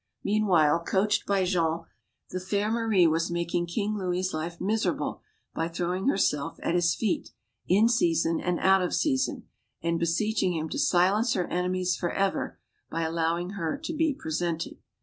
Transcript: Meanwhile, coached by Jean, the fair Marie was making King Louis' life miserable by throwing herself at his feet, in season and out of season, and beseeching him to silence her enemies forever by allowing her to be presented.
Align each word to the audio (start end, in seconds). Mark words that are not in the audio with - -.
Meanwhile, 0.23 0.79
coached 0.85 1.27
by 1.27 1.43
Jean, 1.45 1.83
the 2.31 2.39
fair 2.39 2.71
Marie 2.71 3.05
was 3.05 3.29
making 3.29 3.67
King 3.67 3.95
Louis' 3.95 4.33
life 4.33 4.59
miserable 4.59 5.21
by 5.53 5.67
throwing 5.67 6.07
herself 6.07 6.57
at 6.63 6.73
his 6.73 6.95
feet, 6.95 7.29
in 7.67 7.87
season 7.87 8.39
and 8.41 8.57
out 8.61 8.81
of 8.81 8.95
season, 8.95 9.43
and 9.83 9.99
beseeching 9.99 10.55
him 10.55 10.69
to 10.69 10.79
silence 10.79 11.33
her 11.33 11.45
enemies 11.49 11.95
forever 11.95 12.57
by 12.89 13.03
allowing 13.03 13.51
her 13.51 13.77
to 13.77 13.93
be 13.93 14.11
presented. 14.11 14.79